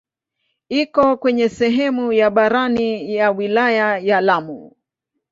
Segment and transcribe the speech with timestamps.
[0.69, 4.75] Iko kwenye sehemu ya barani ya wilaya ya Lamu.